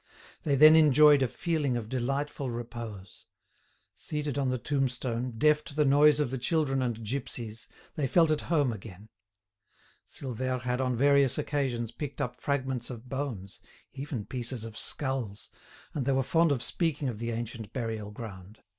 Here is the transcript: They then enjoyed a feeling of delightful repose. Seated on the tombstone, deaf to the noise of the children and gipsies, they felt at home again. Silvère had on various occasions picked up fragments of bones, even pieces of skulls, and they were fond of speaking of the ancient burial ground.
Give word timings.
They 0.41 0.55
then 0.55 0.75
enjoyed 0.75 1.21
a 1.21 1.27
feeling 1.27 1.77
of 1.77 1.87
delightful 1.87 2.49
repose. 2.49 3.27
Seated 3.93 4.35
on 4.35 4.49
the 4.49 4.57
tombstone, 4.57 5.33
deaf 5.37 5.63
to 5.65 5.75
the 5.75 5.85
noise 5.85 6.19
of 6.19 6.31
the 6.31 6.39
children 6.39 6.81
and 6.81 7.05
gipsies, 7.05 7.67
they 7.93 8.07
felt 8.07 8.31
at 8.31 8.41
home 8.49 8.73
again. 8.73 9.09
Silvère 10.07 10.61
had 10.61 10.81
on 10.81 10.95
various 10.97 11.37
occasions 11.37 11.91
picked 11.91 12.19
up 12.19 12.35
fragments 12.35 12.89
of 12.89 13.09
bones, 13.09 13.61
even 13.93 14.25
pieces 14.25 14.63
of 14.65 14.75
skulls, 14.75 15.51
and 15.93 16.07
they 16.07 16.13
were 16.13 16.23
fond 16.23 16.51
of 16.51 16.63
speaking 16.63 17.07
of 17.07 17.19
the 17.19 17.29
ancient 17.29 17.71
burial 17.71 18.09
ground. 18.09 18.57